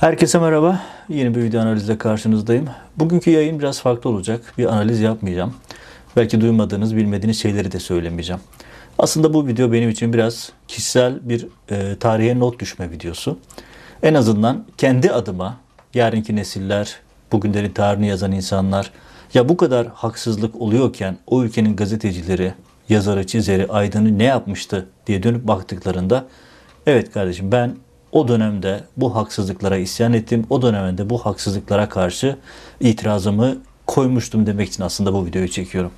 [0.00, 0.80] Herkese merhaba.
[1.08, 2.68] Yeni bir video analizle karşınızdayım.
[2.96, 4.54] Bugünkü yayın biraz farklı olacak.
[4.58, 5.54] Bir analiz yapmayacağım.
[6.16, 8.42] Belki duymadığınız, bilmediğiniz şeyleri de söylemeyeceğim.
[8.98, 13.38] Aslında bu video benim için biraz kişisel bir e, tarihe not düşme videosu.
[14.02, 15.56] En azından kendi adıma,
[15.94, 16.96] yarınki nesiller,
[17.32, 18.92] bugünlerin tarihini yazan insanlar,
[19.34, 22.54] ya bu kadar haksızlık oluyorken o ülkenin gazetecileri,
[22.88, 26.26] yazarı, çizeri, aydını ne yapmıştı diye dönüp baktıklarında
[26.86, 27.76] evet kardeşim ben
[28.12, 30.46] o dönemde bu haksızlıklara isyan ettim.
[30.50, 32.36] O dönemde bu haksızlıklara karşı
[32.80, 35.90] itirazımı koymuştum demek için aslında bu videoyu çekiyorum.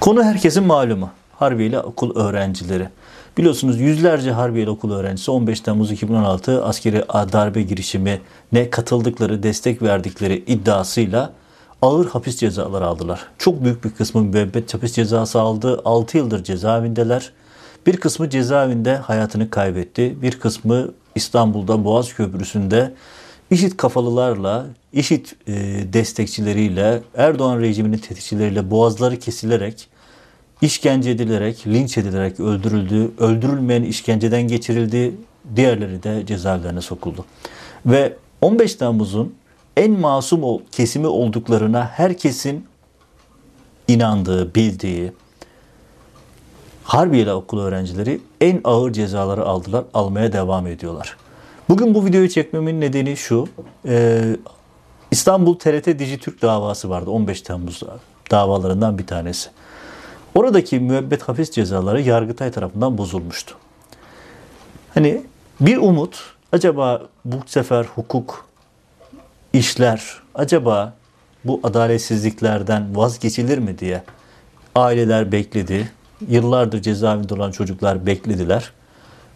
[0.00, 1.10] Konu herkesin malumu.
[1.36, 2.88] Harbiyeli okul öğrencileri.
[3.38, 8.20] Biliyorsunuz yüzlerce Harbiyeli okul öğrencisi 15 Temmuz 2016 askeri darbe girişimi
[8.52, 11.32] ne katıldıkları, destek verdikleri iddiasıyla
[11.82, 13.26] ağır hapis cezaları aldılar.
[13.38, 15.80] Çok büyük bir kısmı müebbet hapis cezası aldı.
[15.84, 17.32] 6 yıldır cezaevindeler.
[17.86, 20.22] Bir kısmı cezaevinde hayatını kaybetti.
[20.22, 22.94] Bir kısmı İstanbul'da Boğaz Köprüsü'nde
[23.50, 25.52] IŞİD kafalılarla, IŞİD e,
[25.92, 29.88] destekçileriyle, Erdoğan rejiminin tetikçileriyle boğazları kesilerek,
[30.62, 33.10] işkence edilerek, linç edilerek öldürüldü.
[33.18, 35.14] Öldürülmeyen işkenceden geçirildi.
[35.56, 37.24] Diğerleri de cezaevlerine sokuldu.
[37.86, 39.34] Ve 15 Temmuz'un
[39.76, 42.66] en masum kesimi olduklarına herkesin
[43.88, 45.12] inandığı, bildiği,
[46.88, 51.16] Harbiyeli okul öğrencileri en ağır cezaları aldılar, almaya devam ediyorlar.
[51.68, 53.48] Bugün bu videoyu çekmemin nedeni şu.
[53.88, 54.22] E,
[55.10, 57.82] İstanbul TRT Dijitürk davası vardı 15 Temmuz
[58.30, 59.50] davalarından bir tanesi.
[60.34, 63.54] Oradaki müebbet hapis cezaları Yargıtay tarafından bozulmuştu.
[64.94, 65.22] Hani
[65.60, 66.20] bir umut
[66.52, 68.48] acaba bu sefer hukuk
[69.52, 70.94] işler acaba
[71.44, 74.02] bu adaletsizliklerden vazgeçilir mi diye
[74.74, 75.97] aileler bekledi,
[76.28, 78.72] Yıllardır cezaevinde olan çocuklar beklediler.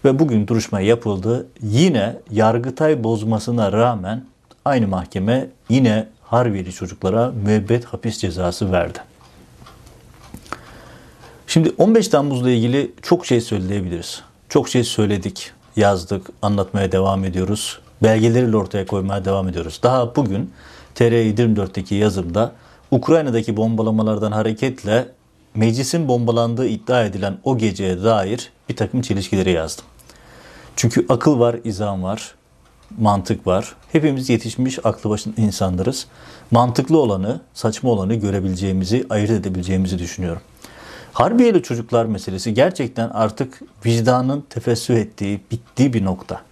[0.05, 1.47] Ve bugün duruşma yapıldı.
[1.62, 4.24] Yine Yargıtay bozmasına rağmen
[4.64, 8.98] aynı mahkeme yine Harbiyeli çocuklara müebbet hapis cezası verdi.
[11.46, 14.23] Şimdi 15 Temmuz'la ilgili çok şey söyleyebiliriz.
[14.48, 17.78] Çok şey söyledik, yazdık, anlatmaya devam ediyoruz.
[18.02, 19.80] Belgeleriyle ortaya koymaya devam ediyoruz.
[19.83, 20.51] Daha bugün
[20.95, 22.52] TR24'teki yazımda
[22.90, 25.08] Ukrayna'daki bombalamalardan hareketle
[25.55, 29.85] meclisin bombalandığı iddia edilen o geceye dair bir takım çelişkileri yazdım.
[30.77, 32.35] Çünkü akıl var, izan var,
[32.98, 33.74] mantık var.
[33.92, 36.07] Hepimiz yetişmiş aklı başın insanlarız.
[36.51, 40.42] Mantıklı olanı, saçma olanı görebileceğimizi, ayırt edebileceğimizi düşünüyorum.
[41.13, 46.42] Harbiyeli çocuklar meselesi gerçekten artık vicdanın tefessüh ettiği, bittiği bir nokta.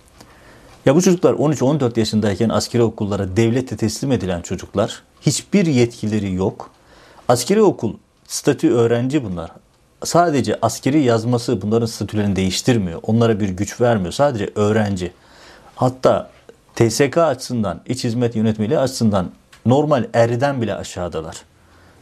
[0.86, 5.02] Ya bu çocuklar 13-14 yaşındayken askeri okullara devlete teslim edilen çocuklar.
[5.20, 6.70] Hiçbir yetkileri yok.
[7.28, 7.94] Askeri okul
[8.30, 9.50] statü öğrenci bunlar.
[10.04, 13.00] Sadece askeri yazması bunların statülerini değiştirmiyor.
[13.02, 14.12] Onlara bir güç vermiyor.
[14.12, 15.12] Sadece öğrenci.
[15.76, 16.30] Hatta
[16.74, 19.30] TSK açısından, iç hizmet yönetmeliği açısından
[19.66, 21.36] normal erden bile aşağıdalar.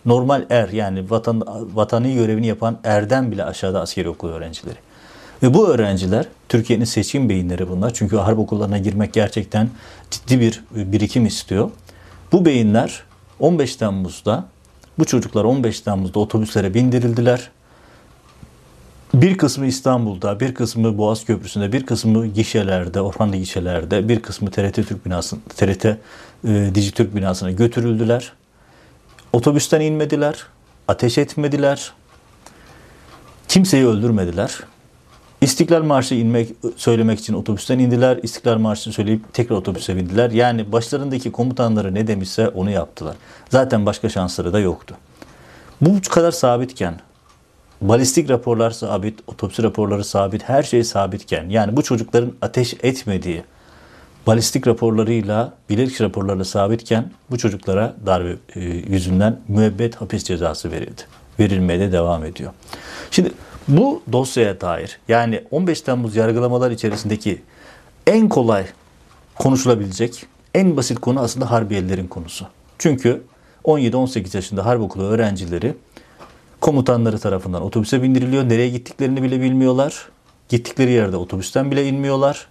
[0.06, 1.42] Normal er yani vatan,
[1.74, 4.78] vatani görevini yapan erden bile aşağıda askeri okul öğrencileri.
[5.42, 7.94] Ve bu öğrenciler Türkiye'nin seçkin beyinleri bunlar.
[7.94, 9.70] Çünkü harp okullarına girmek gerçekten
[10.10, 11.70] ciddi bir birikim istiyor.
[12.32, 13.02] Bu beyinler
[13.40, 14.44] 15 Temmuz'da
[14.98, 17.50] bu çocuklar 15 Temmuz'da otobüslere bindirildiler.
[19.14, 24.74] Bir kısmı İstanbul'da, bir kısmı Boğaz Köprüsü'nde, bir kısmı gişelerde, Orhanlı gişelerde, bir kısmı TRT
[24.74, 25.96] Türk binasında, TRT e,
[26.74, 28.32] Dijitürk binasına götürüldüler.
[29.32, 30.46] Otobüsten inmediler,
[30.88, 31.92] ateş etmediler,
[33.48, 34.58] kimseyi öldürmediler.
[35.40, 38.18] İstiklal Marşı inmek söylemek için otobüsten indiler.
[38.22, 40.30] İstiklal Marşı söyleyip tekrar otobüse bindiler.
[40.30, 43.16] Yani başlarındaki komutanları ne demişse onu yaptılar.
[43.50, 44.94] Zaten başka şansları da yoktu.
[45.80, 47.00] Bu kadar sabitken,
[47.80, 53.42] balistik raporlar sabit, otopsi raporları sabit, her şey sabitken, yani bu çocukların ateş etmediği,
[54.26, 61.02] balistik raporlarıyla, bilirkişi raporlarıyla sabitken bu çocuklara darbe e, yüzünden müebbet hapis cezası verildi.
[61.40, 62.52] Verilmeye de devam ediyor.
[63.10, 63.32] Şimdi
[63.68, 67.42] bu dosyaya dair yani 15 Temmuz yargılamalar içerisindeki
[68.06, 68.66] en kolay
[69.34, 72.46] konuşulabilecek en basit konu aslında Harbiyelilerin konusu.
[72.78, 73.22] Çünkü
[73.64, 75.74] 17-18 yaşında harp okulu öğrencileri
[76.60, 78.48] komutanları tarafından otobüse bindiriliyor.
[78.48, 80.08] Nereye gittiklerini bile bilmiyorlar.
[80.48, 82.46] Gittikleri yerde otobüsten bile inmiyorlar.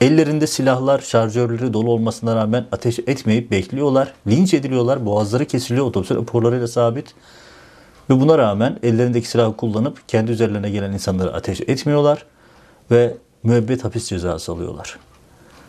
[0.00, 4.14] Ellerinde silahlar, şarjörleri dolu olmasına rağmen ateş etmeyip bekliyorlar.
[4.26, 5.06] Linç ediliyorlar.
[5.06, 5.86] Boğazları kesiliyor.
[5.86, 7.14] Otobüs raporlarıyla sabit.
[8.10, 12.24] Ve buna rağmen ellerindeki silahı kullanıp kendi üzerlerine gelen insanları ateş etmiyorlar
[12.90, 14.98] ve müebbet hapis cezası alıyorlar.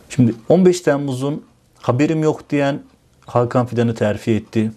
[0.08, 1.44] Şimdi 15 Temmuz'un
[1.80, 2.82] haberim yok diyen
[3.26, 4.72] Hakan Fidan'ı terfi etti.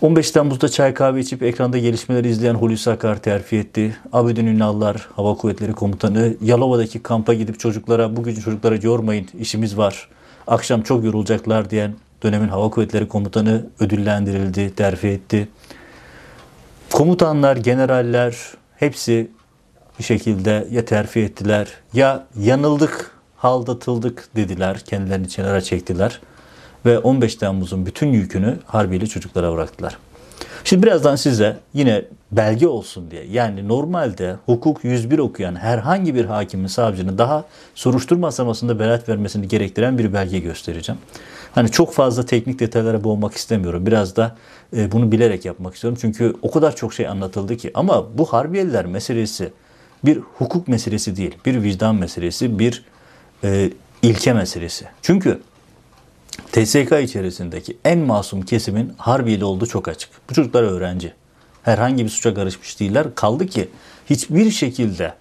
[0.00, 3.96] 15 Temmuz'da çay kahve içip ekranda gelişmeleri izleyen Hulusi Akar terfi etti.
[4.12, 10.08] Abidin Ünallar, Hava Kuvvetleri Komutanı, Yalova'daki kampa gidip çocuklara, bugün çocuklara yormayın, işimiz var.
[10.46, 15.48] Akşam çok yorulacaklar diyen dönemin Hava Kuvvetleri Komutanı ödüllendirildi, terfi etti.
[16.94, 18.36] Komutanlar, generaller
[18.76, 19.30] hepsi
[19.98, 24.80] bir şekilde ya terfi ettiler ya yanıldık, haldatıldık dediler.
[24.80, 26.20] Kendilerini kenara çektiler.
[26.86, 29.98] Ve 15 Temmuz'un bütün yükünü Harbiye çocuklara bıraktılar.
[30.64, 36.66] Şimdi birazdan size yine belge olsun diye yani normalde hukuk 101 okuyan herhangi bir hakimin
[36.66, 37.44] savcının daha
[37.74, 41.00] soruşturma aşamasında beraat vermesini gerektiren bir belge göstereceğim.
[41.54, 43.86] Hani çok fazla teknik detaylara boğmak istemiyorum.
[43.86, 44.36] Biraz da
[44.76, 45.98] e, bunu bilerek yapmak istiyorum.
[46.00, 47.70] Çünkü o kadar çok şey anlatıldı ki.
[47.74, 49.52] Ama bu Harbiyeliler meselesi
[50.04, 51.34] bir hukuk meselesi değil.
[51.46, 52.84] Bir vicdan meselesi, bir
[53.44, 53.70] e,
[54.02, 54.84] ilke meselesi.
[55.02, 55.40] Çünkü
[56.52, 60.10] TSK içerisindeki en masum kesimin Harbiyeli olduğu çok açık.
[60.30, 61.12] Bu çocuklar öğrenci.
[61.62, 63.14] Herhangi bir suça karışmış değiller.
[63.14, 63.68] Kaldı ki
[64.10, 65.14] hiçbir şekilde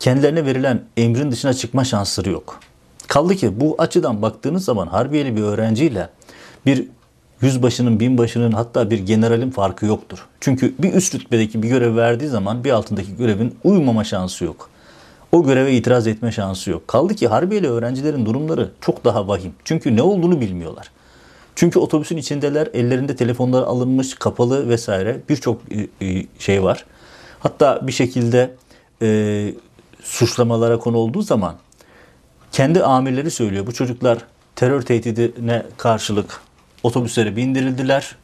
[0.00, 2.60] kendilerine verilen emrin dışına çıkma şansları yok.
[3.08, 6.08] Kaldı ki bu açıdan baktığınız zaman Harbiyeli bir öğrenciyle
[6.66, 6.88] bir
[7.40, 10.26] yüzbaşının, binbaşının hatta bir generalin farkı yoktur.
[10.40, 14.70] Çünkü bir üst rütbedeki bir görev verdiği zaman bir altındaki görevin uymama şansı yok.
[15.32, 16.88] O göreve itiraz etme şansı yok.
[16.88, 19.52] Kaldı ki Harbiyeli öğrencilerin durumları çok daha vahim.
[19.64, 20.90] Çünkü ne olduğunu bilmiyorlar.
[21.54, 26.84] Çünkü otobüsün içindeler, ellerinde telefonlar alınmış, kapalı vesaire birçok e, e, şey var.
[27.40, 28.54] Hatta bir şekilde
[29.02, 29.54] e,
[30.02, 31.54] suçlamalara konu olduğu zaman
[32.52, 33.66] kendi amirleri söylüyor.
[33.66, 34.18] Bu çocuklar
[34.56, 36.40] terör tehdidine karşılık
[36.82, 38.16] otobüslere bindirildiler.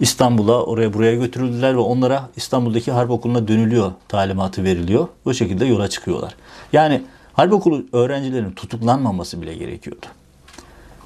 [0.00, 5.08] İstanbul'a oraya buraya götürüldüler ve onlara İstanbul'daki harp okuluna dönülüyor talimatı veriliyor.
[5.24, 6.34] Bu şekilde yola çıkıyorlar.
[6.72, 7.02] Yani
[7.32, 10.06] harp okulu öğrencilerin tutuklanmaması bile gerekiyordu.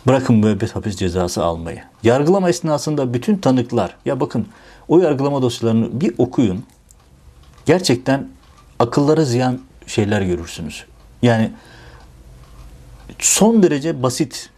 [0.06, 1.82] Bırakın müebbet hapis cezası almayı.
[2.02, 4.46] Yargılama esnasında bütün tanıklar, ya bakın
[4.88, 6.64] o yargılama dosyalarını bir okuyun.
[7.66, 8.28] Gerçekten
[8.78, 10.84] akıllara ziyan şeyler görürsünüz.
[11.22, 11.50] Yani
[13.18, 14.50] son derece basit,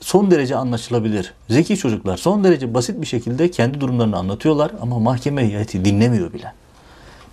[0.00, 1.32] son derece anlaşılabilir.
[1.48, 6.52] Zeki çocuklar son derece basit bir şekilde kendi durumlarını anlatıyorlar ama mahkeme heyeti dinlemiyor bile.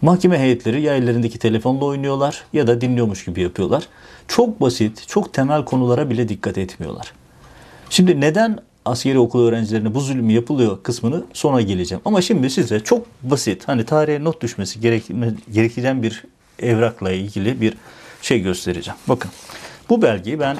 [0.01, 3.87] Mahkeme heyetleri ya ellerindeki telefonla oynuyorlar ya da dinliyormuş gibi yapıyorlar.
[4.27, 7.13] Çok basit, çok temel konulara bile dikkat etmiyorlar.
[7.89, 12.01] Şimdi neden askeri okul öğrencilerine bu zulüm yapılıyor kısmını sonra geleceğim.
[12.05, 14.79] Ama şimdi size çok basit hani tarihe not düşmesi
[15.53, 16.23] gereken bir
[16.59, 17.73] evrakla ilgili bir
[18.21, 18.99] şey göstereceğim.
[19.07, 19.31] Bakın
[19.89, 20.57] bu belgeyi ben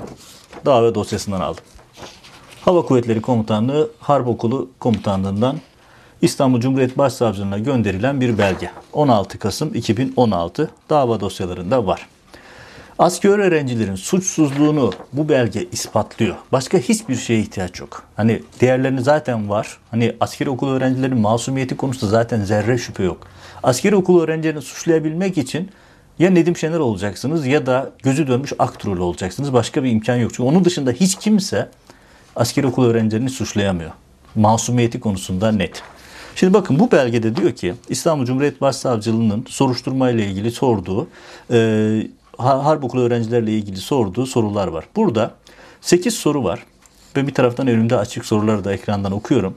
[0.65, 1.63] dava dosyasından aldım.
[2.61, 5.57] Hava Kuvvetleri Komutanlığı Harp Okulu Komutanlığından
[6.21, 8.71] İstanbul Cumhuriyet Başsavcılığına gönderilen bir belge.
[8.93, 12.07] 16 Kasım 2016 dava dosyalarında var.
[12.99, 16.35] Asker öğrencilerin suçsuzluğunu bu belge ispatlıyor.
[16.51, 18.03] Başka hiçbir şeye ihtiyaç yok.
[18.15, 19.77] Hani değerlerini zaten var.
[19.91, 23.27] Hani askeri okul öğrencilerinin masumiyeti konusunda zaten zerre şüphe yok.
[23.63, 25.71] Askeri okul öğrencilerini suçlayabilmek için
[26.19, 29.53] ya Nedim Şener olacaksınız ya da gözü dönmüş Akturul olacaksınız.
[29.53, 30.31] Başka bir imkan yok.
[30.33, 31.69] Çünkü onun dışında hiç kimse
[32.35, 33.91] askeri okul öğrencilerini suçlayamıyor.
[34.35, 35.83] Masumiyeti konusunda net.
[36.35, 41.07] Şimdi bakın bu belgede diyor ki İstanbul Cumhuriyet Başsavcılığı'nın soruşturma ile ilgili sorduğu
[41.51, 42.07] e,
[42.37, 44.85] harp okulu öğrencilerle ilgili sorduğu sorular var.
[44.95, 45.31] Burada
[45.81, 46.65] 8 soru var.
[47.15, 49.53] Ben bir taraftan önümde açık soruları da ekrandan okuyorum.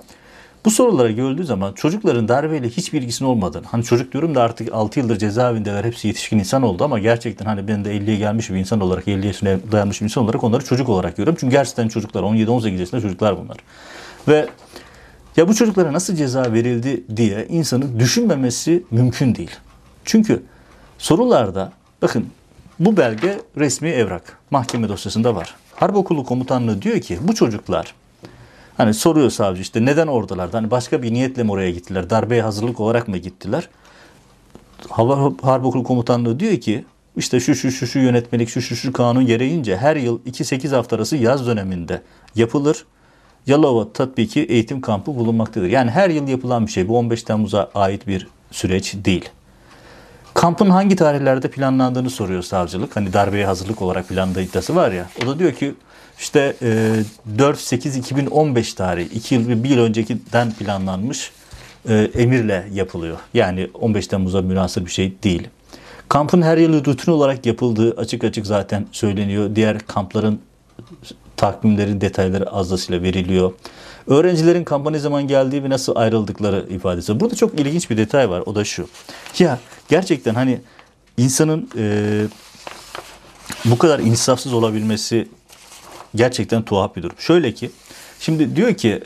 [0.66, 5.00] Bu sorulara görüldüğü zaman çocukların darbeyle hiç bilgisinin olmadığını, hani çocuk diyorum da artık 6
[5.00, 8.80] yıldır cezaevindeler, hepsi yetişkin insan oldu ama gerçekten hani ben de 50'ye gelmiş bir insan
[8.80, 11.38] olarak, 50 yaşına dayanmış bir insan olarak onları çocuk olarak görüyorum.
[11.40, 13.56] Çünkü gerçekten çocuklar, 17-18 yaşında çocuklar bunlar.
[14.28, 14.48] Ve
[15.36, 19.56] ya bu çocuklara nasıl ceza verildi diye insanın düşünmemesi mümkün değil.
[20.04, 20.42] Çünkü
[20.98, 22.26] sorularda bakın
[22.78, 24.38] bu belge resmi evrak.
[24.50, 25.54] Mahkeme dosyasında var.
[25.74, 27.94] Harp Okulu Komutanlığı diyor ki bu çocuklar
[28.76, 30.56] hani soruyor savcı işte neden oradalardı?
[30.56, 32.10] Hani başka bir niyetle mi oraya gittiler?
[32.10, 33.68] Darbeye hazırlık olarak mı gittiler?
[34.88, 36.84] Hava Harp Okulu Komutanlığı diyor ki
[37.16, 40.96] işte şu şu şu şu yönetmelik şu şu şu kanun gereğince her yıl 2-8 hafta
[40.96, 42.02] arası yaz döneminde
[42.34, 42.84] yapılır.
[43.46, 45.66] Yalova tatbiki eğitim kampı bulunmaktadır.
[45.66, 46.88] Yani her yıl yapılan bir şey.
[46.88, 49.30] Bu 15 Temmuz'a ait bir süreç değil.
[50.36, 52.96] Kampın hangi tarihlerde planlandığını soruyor savcılık.
[52.96, 55.06] Hani darbeye hazırlık olarak planladığı iddiası var ya.
[55.22, 55.74] O da diyor ki
[56.18, 56.92] işte e,
[57.38, 61.30] 4-8-2015 tarihi 2 yıl bir yıl öncekiden planlanmış
[61.88, 63.16] e, emirle yapılıyor.
[63.34, 65.48] Yani 15 Temmuz'a münasır bir şey değil.
[66.08, 69.56] Kampın her yıl rutin olarak yapıldığı açık açık zaten söyleniyor.
[69.56, 70.40] Diğer kampların
[71.36, 73.52] takvimlerin detayları azdasıyla veriliyor.
[74.06, 77.20] Öğrencilerin kampa ne zaman geldiği ve nasıl ayrıldıkları ifadesi.
[77.20, 78.42] Burada çok ilginç bir detay var.
[78.46, 78.88] O da şu.
[79.38, 79.58] Ya
[79.88, 80.60] gerçekten hani
[81.18, 82.24] insanın e,
[83.64, 85.28] bu kadar insafsız olabilmesi
[86.14, 87.16] gerçekten tuhaf bir durum.
[87.18, 87.70] Şöyle ki
[88.20, 89.02] şimdi diyor ki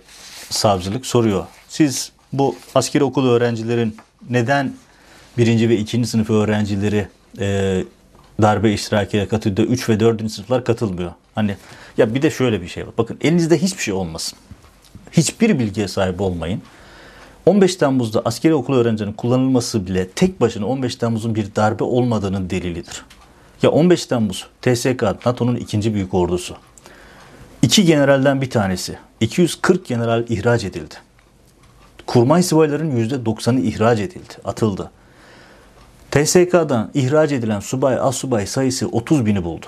[0.50, 1.46] savcılık soruyor.
[1.68, 3.96] Siz bu askeri okul öğrencilerin
[4.30, 4.72] neden
[5.38, 7.82] birinci ve ikinci sınıf öğrencileri e,
[8.42, 9.68] darbe iştirakiyle katılıyor.
[9.68, 10.32] 3 ve 4.
[10.32, 11.12] sınıflar katılmıyor.
[11.34, 11.56] Hani
[11.96, 12.92] ya bir de şöyle bir şey var.
[12.98, 14.38] Bakın elinizde hiçbir şey olmasın.
[15.12, 16.62] Hiçbir bilgiye sahip olmayın.
[17.46, 23.04] 15 Temmuz'da askeri okul öğrencilerinin kullanılması bile tek başına 15 Temmuz'un bir darbe olmadığının delilidir.
[23.62, 26.56] Ya 15 Temmuz TSK NATO'nun ikinci büyük ordusu.
[27.62, 30.94] İki generalden bir tanesi 240 general ihraç edildi.
[32.06, 34.90] Kurmay subayların %90'ı ihraç edildi, atıldı.
[36.10, 39.66] TSK'dan ihraç edilen subay, asubay sayısı 30 bini buldu.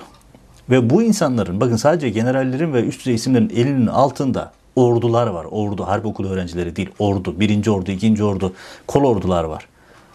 [0.69, 5.45] Ve bu insanların bakın sadece generallerin ve üst düzey isimlerin elinin altında ordular var.
[5.51, 7.39] Ordu, harp okulu öğrencileri değil, ordu.
[7.39, 8.53] Birinci ordu, ikinci ordu,
[8.87, 9.67] kol ordular var.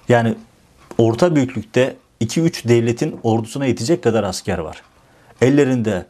[0.08, 0.34] Yani
[0.98, 4.82] orta büyüklükte 2-3 devletin ordusuna yetecek kadar asker var.
[5.40, 6.06] Ellerinde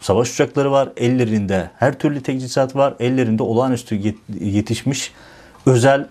[0.00, 5.12] savaş uçakları var, ellerinde her türlü teçhizat var, ellerinde olağanüstü yetişmiş
[5.66, 6.08] özel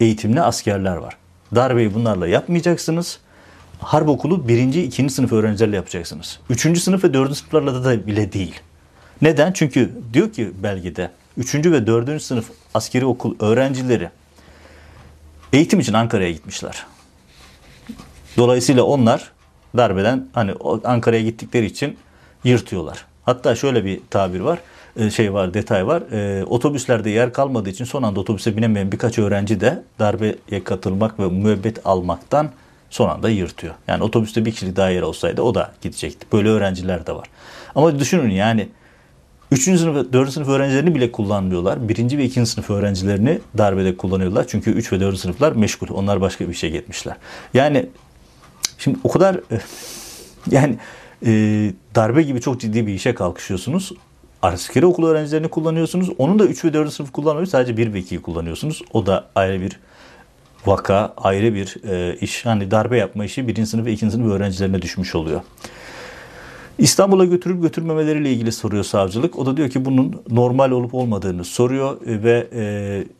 [0.00, 1.16] eğitimli askerler var.
[1.54, 3.18] Darbeyi bunlarla yapmayacaksınız.
[3.78, 6.40] Harp okulu birinci, ikinci sınıf öğrencilerle yapacaksınız.
[6.50, 8.60] Üçüncü sınıf ve dördüncü sınıflarla da bile değil.
[9.22, 9.52] Neden?
[9.52, 14.10] Çünkü diyor ki belgede üçüncü ve dördüncü sınıf askeri okul öğrencileri
[15.52, 16.86] eğitim için Ankara'ya gitmişler.
[18.36, 19.30] Dolayısıyla onlar
[19.76, 21.96] darbeden hani Ankara'ya gittikleri için
[22.44, 23.04] yırtıyorlar.
[23.24, 24.58] Hatta şöyle bir tabir var,
[24.96, 26.02] e, şey var, detay var.
[26.12, 31.28] E, otobüslerde yer kalmadığı için son anda otobüse binemeyen birkaç öğrenci de darbeye katılmak ve
[31.28, 32.50] müebbet almaktan
[32.90, 33.74] son anda yırtıyor.
[33.88, 36.26] Yani otobüste bir kişilik daha yer olsaydı o da gidecekti.
[36.32, 37.26] Böyle öğrenciler de var.
[37.74, 38.68] Ama düşünün yani
[39.52, 39.62] 3.
[39.62, 40.32] sınıf, 4.
[40.32, 41.88] sınıf öğrencilerini bile kullanmıyorlar.
[41.88, 42.18] 1.
[42.18, 42.46] ve 2.
[42.46, 44.46] sınıf öğrencilerini darbede kullanıyorlar.
[44.48, 45.18] Çünkü 3 ve 4.
[45.18, 45.88] sınıflar meşgul.
[45.94, 47.16] Onlar başka bir şey gitmişler.
[47.54, 47.86] Yani
[48.78, 49.40] şimdi o kadar
[50.50, 50.78] yani
[51.26, 51.30] e,
[51.94, 53.92] darbe gibi çok ciddi bir işe kalkışıyorsunuz.
[54.42, 56.10] Askeri okul öğrencilerini kullanıyorsunuz.
[56.18, 56.92] Onun da 3 ve 4.
[56.92, 57.46] sınıf kullanmıyor.
[57.46, 58.82] Sadece 1 ve 2'yi kullanıyorsunuz.
[58.92, 59.80] O da ayrı bir
[60.66, 62.46] vaka, ayrı bir e, iş.
[62.46, 63.66] Hani darbe yapma işi 1.
[63.66, 64.10] sınıf ve 2.
[64.10, 65.40] sınıf öğrencilerine düşmüş oluyor.
[66.78, 69.38] İstanbul'a götürüp götürmemeleriyle ilgili soruyor savcılık.
[69.38, 72.62] O da diyor ki bunun normal olup olmadığını soruyor ve e,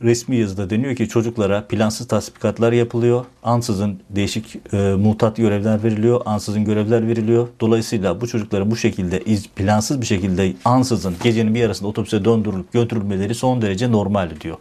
[0.02, 3.24] resmi yazıda deniyor ki çocuklara plansız tasbikatlar yapılıyor.
[3.42, 7.48] Ansızın değişik e, mutat görevler veriliyor, ansızın görevler veriliyor.
[7.60, 9.22] Dolayısıyla bu çocuklara bu şekilde
[9.56, 14.56] plansız bir şekilde ansızın gecenin bir yarısında otobüse döndürülüp götürülmeleri son derece normal diyor.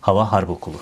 [0.00, 0.76] Hava Harp Okulu.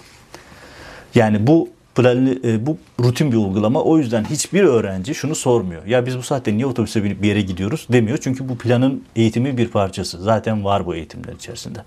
[1.14, 3.82] Yani bu planlı, e, bu rutin bir uygulama.
[3.82, 5.86] O yüzden hiçbir öğrenci şunu sormuyor.
[5.86, 8.18] Ya biz bu saatte niye otobüse binip bir yere gidiyoruz demiyor.
[8.18, 10.22] Çünkü bu planın eğitimi bir parçası.
[10.22, 11.78] Zaten var bu eğitimler içerisinde.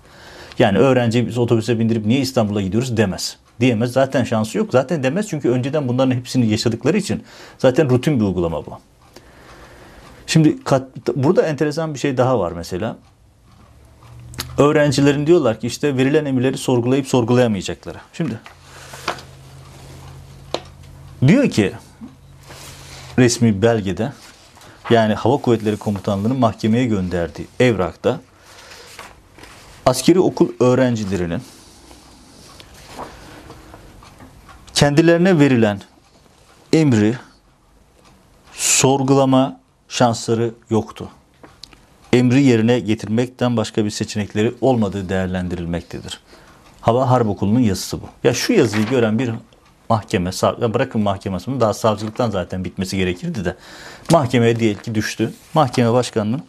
[0.58, 3.36] Yani öğrenci biz otobüse bindirip niye İstanbul'a gidiyoruz demez.
[3.60, 3.92] Diyemez.
[3.92, 4.68] Zaten şansı yok.
[4.72, 7.22] Zaten demez çünkü önceden bunların hepsini yaşadıkları için
[7.58, 8.70] zaten rutin bir uygulama bu.
[10.26, 10.82] Şimdi kat,
[11.16, 12.96] burada enteresan bir şey daha var mesela.
[14.58, 17.98] Öğrencilerin diyorlar ki işte verilen emirleri sorgulayıp sorgulayamayacakları.
[18.12, 18.38] Şimdi
[21.28, 21.72] Diyor ki
[23.18, 24.12] resmi belgede
[24.90, 28.20] yani Hava Kuvvetleri Komutanlığı'nın mahkemeye gönderdiği evrakta
[29.86, 31.42] askeri okul öğrencilerinin
[34.74, 35.80] kendilerine verilen
[36.72, 37.18] emri
[38.52, 41.08] sorgulama şansları yoktu.
[42.12, 46.20] Emri yerine getirmekten başka bir seçenekleri olmadığı değerlendirilmektedir.
[46.80, 48.06] Hava Harp Okulu'nun yazısı bu.
[48.24, 49.30] Ya şu yazıyı gören bir
[49.88, 50.30] mahkeme,
[50.74, 53.56] bırakın mahkemesini daha savcılıktan zaten bitmesi gerekirdi de
[54.12, 55.32] mahkemeye diyelim ki düştü.
[55.54, 56.42] Mahkeme başkanının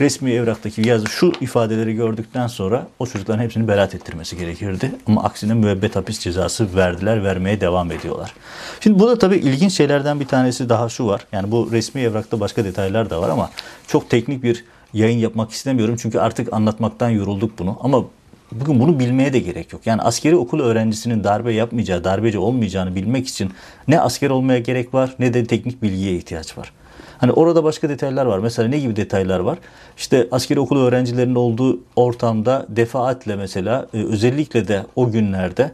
[0.00, 4.92] resmi evraktaki yazı şu ifadeleri gördükten sonra o çocukların hepsini beraat ettirmesi gerekirdi.
[5.06, 8.34] Ama aksine müebbet hapis cezası verdiler, vermeye devam ediyorlar.
[8.80, 11.26] Şimdi bu da tabii ilginç şeylerden bir tanesi daha şu var.
[11.32, 13.50] Yani bu resmi evrakta başka detaylar da var ama
[13.86, 15.96] çok teknik bir yayın yapmak istemiyorum.
[16.02, 17.78] Çünkü artık anlatmaktan yorulduk bunu.
[17.80, 18.04] Ama
[18.52, 19.86] Bugün bunu bilmeye de gerek yok.
[19.86, 23.52] Yani askeri okul öğrencisinin darbe yapmayacağı, darbeci olmayacağını bilmek için
[23.88, 26.72] ne asker olmaya gerek var ne de teknik bilgiye ihtiyaç var.
[27.18, 28.38] Hani orada başka detaylar var.
[28.38, 29.58] Mesela ne gibi detaylar var?
[29.96, 35.72] İşte askeri okul öğrencilerinin olduğu ortamda defaatle mesela e, özellikle de o günlerde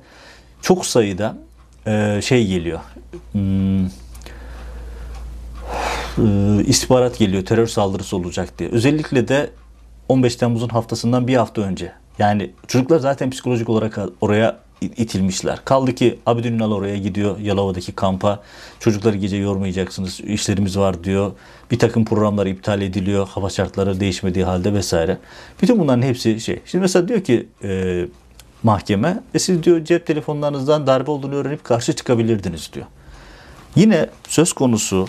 [0.62, 1.36] çok sayıda
[1.86, 2.80] e, şey geliyor.
[3.32, 3.86] Hmm,
[6.18, 8.70] e, istihbarat geliyor terör saldırısı olacak diye.
[8.70, 9.50] Özellikle de
[10.08, 15.58] 15 Temmuz'un haftasından bir hafta önce yani çocuklar zaten psikolojik olarak oraya itilmişler.
[15.64, 18.42] Kaldı ki Abidin Ünal oraya gidiyor Yalova'daki kampa.
[18.80, 21.32] Çocukları gece yormayacaksınız, işlerimiz var diyor.
[21.70, 25.18] Bir takım programlar iptal ediliyor, hava şartları değişmediği halde vesaire.
[25.62, 26.60] Bütün bunların hepsi şey.
[26.66, 28.04] Şimdi mesela diyor ki e,
[28.62, 32.86] mahkeme, e siz diyor cep telefonlarınızdan darbe olduğunu öğrenip karşı çıkabilirdiniz diyor.
[33.76, 35.08] Yine söz konusu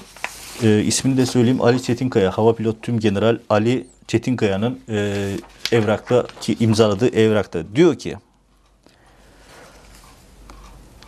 [0.64, 5.32] e, ismini de söyleyeyim Ali Çetinkaya, Hava Pilot Tüm General Ali Çetinkaya'nın e,
[5.72, 8.18] evrakta ki imzaladığı evrakta diyor ki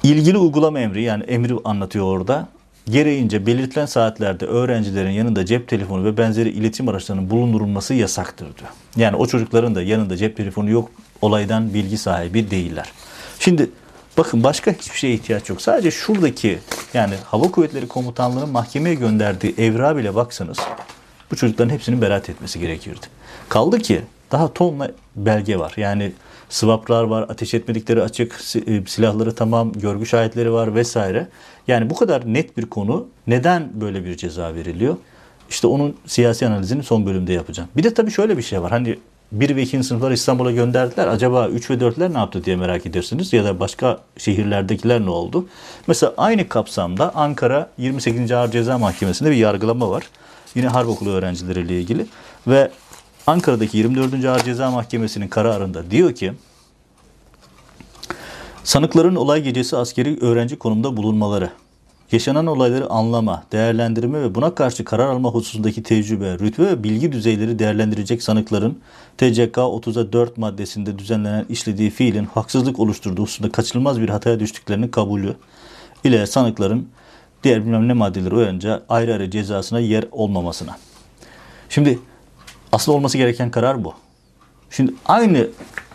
[0.03, 2.47] ilgili uygulama emri yani emri anlatıyor orada.
[2.89, 8.69] gereğince belirtilen saatlerde öğrencilerin yanında cep telefonu ve benzeri iletişim araçlarının bulundurulması yasaktır diyor.
[8.95, 12.91] Yani o çocukların da yanında cep telefonu yok olaydan bilgi sahibi değiller.
[13.39, 13.69] Şimdi
[14.17, 15.61] bakın başka hiçbir şeye ihtiyaç yok.
[15.61, 16.59] Sadece şuradaki
[16.93, 20.57] yani Hava Kuvvetleri Komutanlığı'nın mahkemeye gönderdiği evra bile baksanız
[21.31, 23.05] bu çocukların hepsinin beraat etmesi gerekirdi.
[23.49, 25.73] Kaldı ki daha tonla belge var.
[25.77, 26.11] Yani
[26.49, 31.27] swaplar var, ateş etmedikleri açık, e, silahları tamam, görgü şahitleri var vesaire.
[31.67, 34.97] Yani bu kadar net bir konu neden böyle bir ceza veriliyor?
[35.49, 37.69] İşte onun siyasi analizini son bölümde yapacağım.
[37.77, 38.71] Bir de tabii şöyle bir şey var.
[38.71, 38.97] Hani
[39.31, 39.83] 1 ve 2.
[39.83, 41.07] sınıfları İstanbul'a gönderdiler.
[41.07, 43.33] Acaba 3 ve 4'ler ne yaptı diye merak edersiniz.
[43.33, 45.47] Ya da başka şehirlerdekiler ne oldu?
[45.87, 48.31] Mesela aynı kapsamda Ankara 28.
[48.31, 50.03] Ağır Ceza Mahkemesi'nde bir yargılama var.
[50.57, 52.05] Yine harp okulu öğrencileriyle ilgili.
[52.47, 52.71] Ve
[53.27, 54.25] Ankara'daki 24.
[54.25, 56.33] Ağır Ceza Mahkemesi'nin kararında diyor ki
[58.63, 61.49] sanıkların olay gecesi askeri öğrenci konumda bulunmaları,
[62.11, 67.59] yaşanan olayları anlama, değerlendirme ve buna karşı karar alma hususundaki tecrübe, rütbe ve bilgi düzeyleri
[67.59, 68.79] değerlendirecek sanıkların
[69.17, 75.35] TCK 30'a 4 maddesinde düzenlenen işlediği fiilin haksızlık oluşturduğu hususunda kaçınılmaz bir hataya düştüklerinin kabulü
[76.03, 76.87] ile sanıkların
[77.43, 80.77] diğer bilmem ne maddeleri uyarınca ayrı ayrı cezasına yer olmamasına.
[81.69, 81.99] Şimdi
[82.71, 83.93] Asıl olması gereken karar bu.
[84.69, 85.47] Şimdi aynı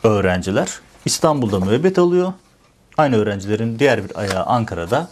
[0.03, 0.69] öğrenciler
[1.05, 2.33] İstanbul'da müebbet alıyor.
[2.97, 5.09] Aynı öğrencilerin diğer bir ayağı Ankara'da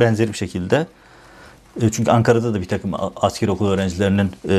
[0.00, 0.86] benzer bir şekilde
[1.82, 4.54] e, çünkü Ankara'da da bir takım asker okul öğrencilerinin e,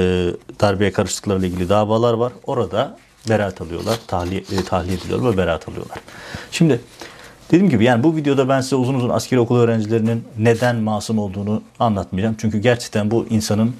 [0.59, 2.33] darbeye karıştıklarıyla ilgili davalar var.
[2.43, 2.97] Orada
[3.29, 5.97] beraat alıyorlar, tahliye, e, tahliye ediliyorlar ve beraat alıyorlar.
[6.51, 6.81] Şimdi
[7.47, 11.61] dediğim gibi yani bu videoda ben size uzun uzun asker okul öğrencilerinin neden masum olduğunu
[11.79, 12.35] anlatmayacağım.
[12.39, 13.75] Çünkü gerçekten bu insanın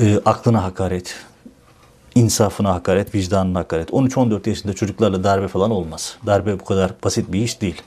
[0.00, 1.14] e, aklına hakaret,
[2.14, 3.90] insafına hakaret, vicdanına hakaret.
[3.90, 6.16] 13-14 yaşında çocuklarla darbe falan olmaz.
[6.26, 7.82] Darbe bu kadar basit bir iş değil.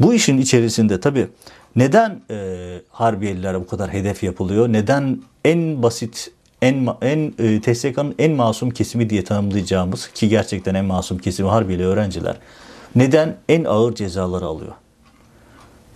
[0.00, 1.28] Bu işin içerisinde tabii
[1.76, 2.56] neden e,
[2.90, 4.72] Harbiyelilere bu kadar hedef yapılıyor?
[4.72, 6.30] Neden en basit,
[6.62, 11.86] en en e, TSK'nın en masum kesimi diye tanımlayacağımız ki gerçekten en masum kesimi Harbiyeli
[11.86, 12.36] öğrenciler
[12.94, 14.72] neden en ağır cezaları alıyor?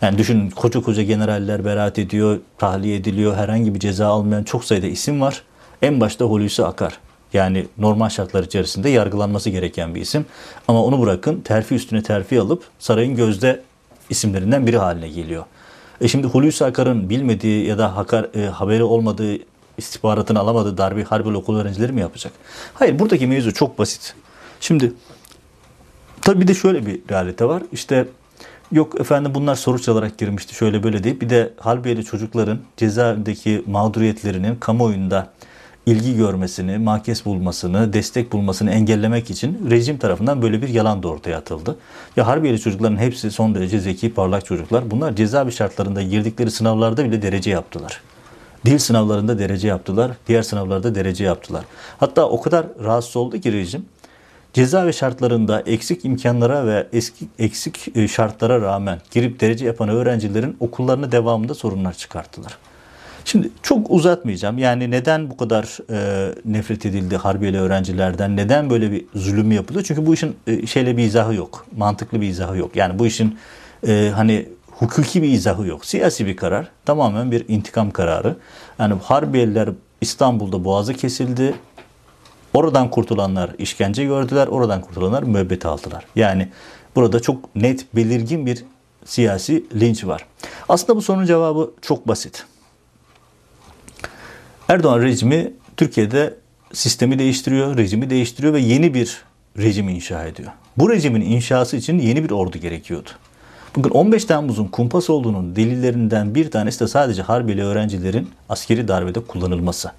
[0.03, 4.87] Yani düşünün koca koca generaller beraat ediyor, tahliye ediliyor, herhangi bir ceza almayan çok sayıda
[4.87, 5.43] isim var.
[5.83, 6.99] En başta Hulusi Akar.
[7.33, 10.27] Yani normal şartlar içerisinde yargılanması gereken bir isim.
[10.69, 13.63] Ama onu bırakın terfi üstüne terfi alıp sarayın gözde
[14.11, 15.45] isimlerinden biri haline geliyor.
[16.01, 19.39] E şimdi Hulusi Akar'ın bilmediği ya da hakar, e, haberi olmadığı
[19.79, 22.33] istihbaratını alamadığı darbe harbi okul öğrencileri mi yapacak?
[22.75, 24.15] Hayır buradaki mevzu çok basit.
[24.61, 24.93] Şimdi
[26.25, 27.63] tabii bir de şöyle bir realite var.
[27.73, 28.09] İşte
[28.73, 34.57] yok efendim bunlar soruç alarak girmişti şöyle böyle deyip bir de Harbiyeli çocukların cezaevindeki mağduriyetlerinin
[34.57, 35.33] kamuoyunda
[35.87, 41.39] ilgi görmesini, makes bulmasını, destek bulmasını engellemek için rejim tarafından böyle bir yalan da ortaya
[41.39, 41.77] atıldı.
[42.17, 44.91] Ya Harbiyeli çocukların hepsi son derece zeki, parlak çocuklar.
[44.91, 48.01] Bunlar cezaevi şartlarında girdikleri sınavlarda bile derece yaptılar.
[48.67, 51.65] Dil sınavlarında derece yaptılar, diğer sınavlarda derece yaptılar.
[52.01, 53.85] Hatta o kadar rahatsız oldu ki rejim,
[54.55, 61.13] cezaevi şartlarında eksik imkanlara ve eski, eksik e, şartlara rağmen girip derece yapan öğrencilerin okullarına
[61.13, 62.59] devamında sorunlar çıkarttılar.
[63.25, 64.59] Şimdi çok uzatmayacağım.
[64.59, 68.37] Yani neden bu kadar e, nefret edildi Harbiyeli öğrencilerden?
[68.37, 69.85] Neden böyle bir zulüm yapılıyor?
[69.85, 71.67] Çünkü bu işin e, şeyle bir izahı yok.
[71.77, 72.77] Mantıklı bir izahı yok.
[72.77, 73.39] Yani bu işin
[73.89, 75.85] e, hani hukuki bir izahı yok.
[75.87, 76.69] Siyasi bir karar.
[76.85, 78.37] Tamamen bir intikam kararı.
[78.79, 79.69] Yani Harbiyeliler
[80.01, 81.55] İstanbul'da boğazı kesildi.
[82.55, 84.47] Oradan kurtulanlar işkence gördüler.
[84.47, 86.05] Oradan kurtulanlar müebbet aldılar.
[86.17, 86.49] Yani
[86.97, 88.65] burada çok net, belirgin bir
[89.05, 90.27] siyasi linç var.
[90.69, 92.47] Aslında bu sorunun cevabı çok basit.
[94.69, 96.35] Erdoğan rejimi Türkiye'de
[96.73, 99.23] sistemi değiştiriyor, rejimi değiştiriyor ve yeni bir
[99.59, 100.53] rejim inşa ediyor.
[100.77, 103.11] Bu rejimin inşası için yeni bir ordu gerekiyordu.
[103.77, 109.93] Bugün 15 Temmuz'un kumpas olduğunun delillerinden bir tanesi de sadece Harbiyeli öğrencilerin askeri darbede kullanılması.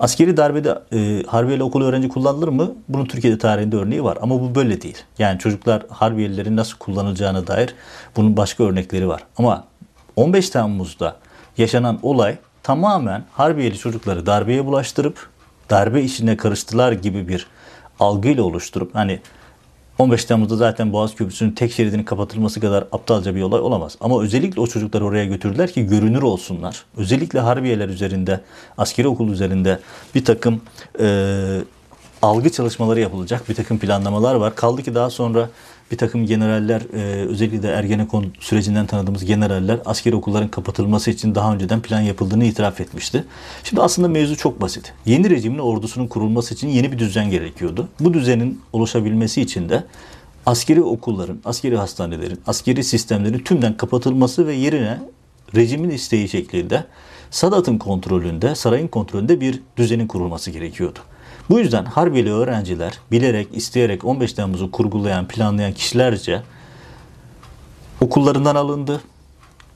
[0.00, 2.74] Askeri darbede e, Harbiyeli okul öğrenci kullanılır mı?
[2.88, 4.98] Bunun Türkiye'de tarihinde örneği var ama bu böyle değil.
[5.18, 7.74] Yani çocuklar Harbiyelilerin nasıl kullanılacağına dair
[8.16, 9.22] bunun başka örnekleri var.
[9.38, 9.64] Ama
[10.16, 11.16] 15 Temmuz'da
[11.58, 15.28] yaşanan olay tamamen Harbiyeli çocukları darbeye bulaştırıp
[15.70, 17.46] darbe işine karıştılar gibi bir
[18.00, 19.20] algıyla oluşturup hani
[19.98, 23.96] 15 Temmuz'da zaten Boğaz Köprüsü'nün tek şeridinin kapatılması kadar aptalca bir olay olamaz.
[24.00, 26.84] Ama özellikle o çocukları oraya götürdüler ki görünür olsunlar.
[26.96, 28.40] Özellikle Harbiyeler üzerinde,
[28.78, 29.78] askeri okul üzerinde
[30.14, 30.60] bir takım
[31.00, 31.60] e,
[32.22, 34.54] algı çalışmaları yapılacak, bir takım planlamalar var.
[34.54, 35.48] Kaldı ki daha sonra
[35.90, 41.80] bir takım generaller e, özellikle Ergenekon sürecinden tanıdığımız generaller askeri okulların kapatılması için daha önceden
[41.80, 43.24] plan yapıldığını itiraf etmişti.
[43.64, 44.92] Şimdi aslında mevzu çok basit.
[45.06, 47.88] Yeni rejimin ordusunun kurulması için yeni bir düzen gerekiyordu.
[48.00, 49.84] Bu düzenin oluşabilmesi için de
[50.46, 54.98] askeri okulların, askeri hastanelerin, askeri sistemlerin tümden kapatılması ve yerine
[55.54, 56.84] rejimin isteği şeklinde
[57.30, 60.98] Sadat'ın kontrolünde, sarayın kontrolünde bir düzenin kurulması gerekiyordu.
[61.50, 66.42] Bu yüzden Harbiyeli öğrenciler bilerek, isteyerek 15 Temmuz'u kurgulayan, planlayan kişilerce
[68.00, 69.00] okullarından alındı.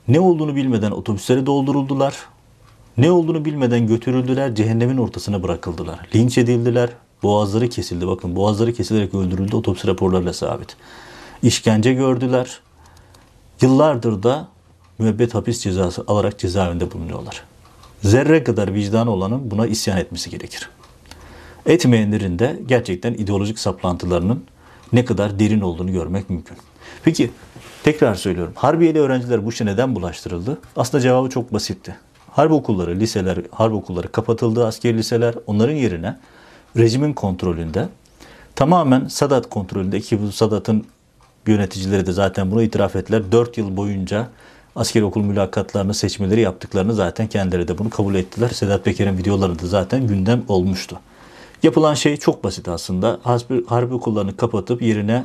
[0.08, 2.16] Ne olduğunu bilmeden otobüslere dolduruldular.
[2.96, 6.08] Ne olduğunu bilmeden götürüldüler, cehennemin ortasına bırakıldılar.
[6.14, 6.90] Linç edildiler,
[7.22, 8.06] boğazları kesildi.
[8.06, 10.76] Bakın boğazları kesilerek öldürüldü otopsi raporlarıyla sabit.
[11.42, 12.60] İşkence gördüler.
[13.60, 14.48] Yıllardır da
[14.98, 17.44] müebbet hapis cezası alarak cezaevinde bulunuyorlar.
[18.02, 20.70] Zerre kadar vicdanı olanın buna isyan etmesi gerekir.
[21.66, 24.44] Etmeyenlerin de gerçekten ideolojik saplantılarının
[24.92, 26.56] ne kadar derin olduğunu görmek mümkün.
[27.04, 27.30] Peki
[27.82, 28.52] tekrar söylüyorum.
[28.56, 30.58] Harbiyeli öğrenciler bu işe neden bulaştırıldı?
[30.76, 31.96] Aslında cevabı çok basitti.
[32.30, 35.34] Harp okulları, liseler, harp okulları kapatıldı, askeri liseler.
[35.46, 36.18] Onların yerine
[36.76, 37.88] rejimin kontrolünde
[38.54, 40.84] tamamen Sadat kontrolünde ki bu Sadat'ın
[41.46, 43.32] yöneticileri de zaten bunu itiraf ettiler.
[43.32, 44.28] 4 yıl boyunca
[44.76, 48.48] askeri okul mülakatlarını, seçmeleri yaptıklarını zaten kendileri de bunu kabul ettiler.
[48.48, 51.00] Sedat Peker'in videolarında zaten gündem olmuştu.
[51.62, 53.20] Yapılan şey çok basit aslında.
[53.66, 55.24] Harbi okullarını kapatıp yerine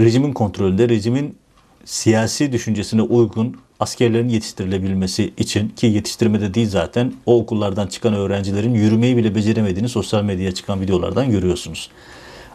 [0.00, 1.36] rejimin kontrolünde, rejimin
[1.84, 9.16] siyasi düşüncesine uygun askerlerin yetiştirilebilmesi için ki yetiştirmede değil zaten o okullardan çıkan öğrencilerin yürümeyi
[9.16, 11.90] bile beceremediğini sosyal medyaya çıkan videolardan görüyorsunuz.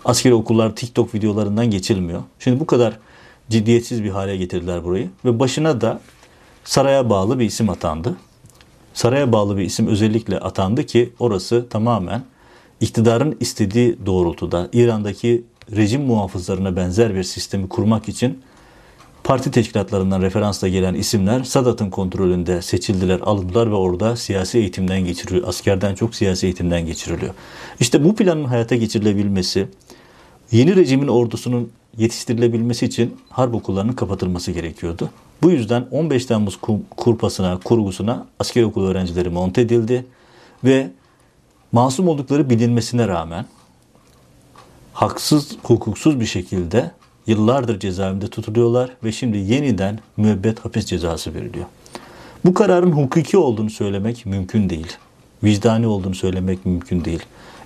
[0.05, 2.21] Askeri okullar TikTok videolarından geçilmiyor.
[2.39, 2.99] Şimdi bu kadar
[3.49, 5.99] ciddiyetsiz bir hale getirdiler burayı ve başına da
[6.63, 8.17] saraya bağlı bir isim atandı.
[8.93, 12.23] Saraya bağlı bir isim özellikle atandı ki orası tamamen
[12.82, 15.44] iktidarın istediği doğrultuda İran'daki
[15.76, 18.42] rejim muhafızlarına benzer bir sistemi kurmak için
[19.24, 25.48] parti teşkilatlarından referansla gelen isimler Sadat'ın kontrolünde seçildiler, alındılar ve orada siyasi eğitimden geçiriliyor.
[25.48, 27.34] Askerden çok siyasi eğitimden geçiriliyor.
[27.80, 29.68] İşte bu planın hayata geçirilebilmesi,
[30.52, 35.10] yeni rejimin ordusunun yetiştirilebilmesi için harp okullarının kapatılması gerekiyordu.
[35.42, 36.60] Bu yüzden 15 Temmuz
[36.98, 40.06] kurpasına, kurgusuna asker okulu öğrencileri monte edildi
[40.63, 40.90] ve
[41.71, 43.45] masum oldukları bilinmesine rağmen
[44.93, 46.91] haksız, hukuksuz bir şekilde
[47.27, 51.65] yıllardır cezaevinde tutuluyorlar ve şimdi yeniden müebbet hapis cezası veriliyor.
[52.45, 54.97] Bu kararın hukuki olduğunu söylemek mümkün değil.
[55.43, 57.23] Vicdani olduğunu söylemek mümkün değil.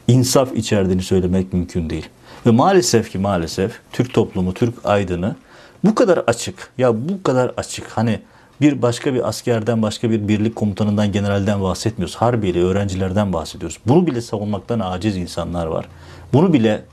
[0.08, 2.10] İnsaf içerdiğini söylemek mümkün değil.
[2.46, 5.36] Ve maalesef ki maalesef Türk toplumu, Türk aydını
[5.84, 6.70] bu kadar açık.
[6.78, 7.88] Ya bu kadar açık.
[7.88, 8.20] Hani
[8.62, 12.16] bir başka bir askerden, başka bir birlik komutanından, generalden bahsetmiyoruz.
[12.16, 13.78] Harbiyeli öğrencilerden bahsediyoruz.
[13.88, 15.88] Bunu bile savunmaktan aciz insanlar var.
[16.34, 16.86] Bunu bile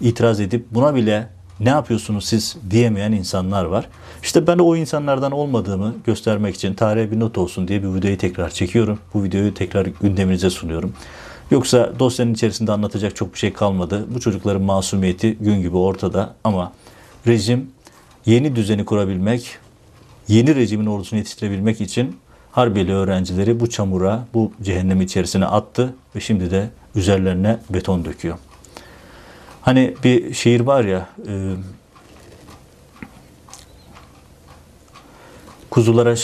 [0.00, 1.28] itiraz edip buna bile
[1.60, 3.88] ne yapıyorsunuz siz diyemeyen insanlar var.
[4.22, 8.50] İşte ben o insanlardan olmadığımı göstermek için tarihe bir not olsun diye bir videoyu tekrar
[8.50, 8.98] çekiyorum.
[9.14, 10.92] Bu videoyu tekrar gündeminize sunuyorum.
[11.50, 14.06] Yoksa dosyanın içerisinde anlatacak çok bir şey kalmadı.
[14.14, 16.72] Bu çocukların masumiyeti gün gibi ortada ama
[17.26, 17.70] rejim
[18.26, 19.58] yeni düzeni kurabilmek,
[20.30, 22.16] yeni rejimin ordusunu yetiştirebilmek için
[22.52, 28.38] Harbiyeli öğrencileri bu çamura, bu cehennem içerisine attı ve şimdi de üzerlerine beton döküyor.
[29.62, 31.54] Hani bir şiir var ya, e,
[35.70, 36.14] kuzulara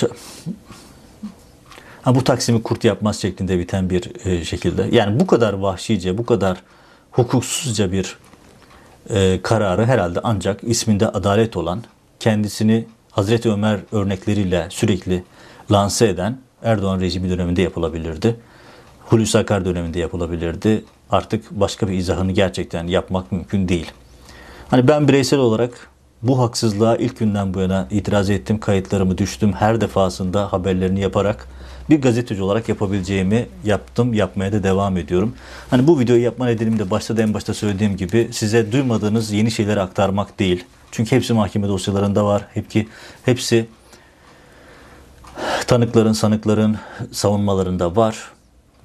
[2.02, 4.88] ha, bu Taksim'i kurt yapmaz şeklinde biten bir e, şekilde.
[4.92, 6.62] Yani bu kadar vahşice, bu kadar
[7.10, 8.18] hukuksuzca bir
[9.10, 11.82] e, kararı herhalde ancak isminde adalet olan,
[12.20, 15.24] kendisini Hazreti Ömer örnekleriyle sürekli
[15.70, 18.36] lanse eden Erdoğan rejimi döneminde yapılabilirdi.
[19.00, 20.84] Hulusi Akar döneminde yapılabilirdi.
[21.10, 23.92] Artık başka bir izahını gerçekten yapmak mümkün değil.
[24.68, 25.90] Hani ben bireysel olarak
[26.22, 29.52] bu haksızlığa ilk günden bu yana itiraz ettim, kayıtlarımı düştüm.
[29.52, 31.48] Her defasında haberlerini yaparak
[31.90, 35.34] bir gazeteci olarak yapabileceğimi yaptım, yapmaya da devam ediyorum.
[35.70, 39.50] Hani bu videoyu yapma nedenim de başta da en başta söylediğim gibi size duymadığınız yeni
[39.50, 40.64] şeyleri aktarmak değil.
[40.90, 42.42] Çünkü hepsi mahkeme dosyalarında var.
[42.54, 42.88] Hepsi,
[43.24, 43.66] hepsi
[45.66, 46.76] tanıkların, sanıkların
[47.12, 48.16] savunmalarında var.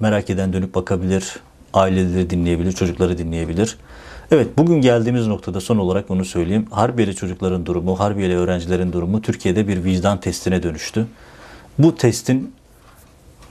[0.00, 1.36] Merak eden dönüp bakabilir,
[1.74, 3.78] aileleri dinleyebilir, çocukları dinleyebilir.
[4.30, 6.66] Evet bugün geldiğimiz noktada son olarak onu söyleyeyim.
[6.70, 11.06] Harbiyeli çocukların durumu, Harbiyeli öğrencilerin durumu Türkiye'de bir vicdan testine dönüştü.
[11.78, 12.54] Bu testin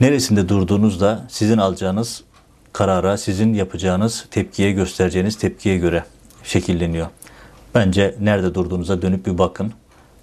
[0.00, 2.22] neresinde durduğunuzda sizin alacağınız
[2.72, 6.04] karara, sizin yapacağınız tepkiye, göstereceğiniz tepkiye göre
[6.44, 7.06] şekilleniyor.
[7.74, 9.72] Bence nerede durduğunuza dönüp bir bakın.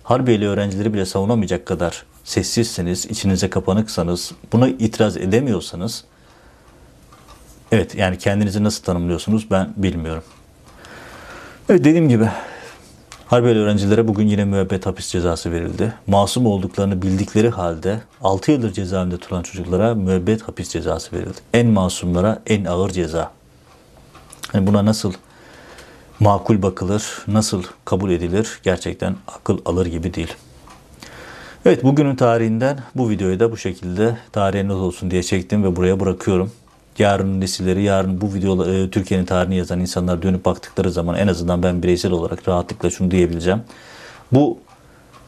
[0.03, 6.03] Harbiyeli öğrencileri bile savunamayacak kadar sessizseniz, içinize kapanıksanız, buna itiraz edemiyorsanız
[7.71, 10.23] evet yani kendinizi nasıl tanımlıyorsunuz ben bilmiyorum.
[11.69, 12.29] Evet dediğim gibi
[13.29, 15.93] Harbiyeli öğrencilere bugün yine müebbet hapis cezası verildi.
[16.07, 21.37] Masum olduklarını bildikleri halde 6 yıldır cezaevinde tutulan çocuklara müebbet hapis cezası verildi.
[21.53, 23.31] En masumlara en ağır ceza.
[24.53, 25.13] Yani buna nasıl
[26.19, 30.33] makul bakılır, nasıl kabul edilir gerçekten akıl alır gibi değil.
[31.65, 35.99] Evet bugünün tarihinden bu videoyu da bu şekilde tarihe not olsun diye çektim ve buraya
[35.99, 36.51] bırakıyorum.
[36.99, 41.63] Yarın nesilleri, yarın bu video e, Türkiye'nin tarihini yazan insanlar dönüp baktıkları zaman en azından
[41.63, 43.61] ben bireysel olarak rahatlıkla şunu diyebileceğim.
[44.31, 44.59] Bu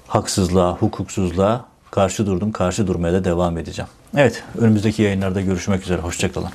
[0.08, 3.90] haksızlığa, hukuksuzluğa karşı durdum, karşı durmaya da devam edeceğim.
[4.18, 6.02] Evet, önümüzdeki yayınlarda görüşmek üzere.
[6.02, 6.50] Hoşçakalın.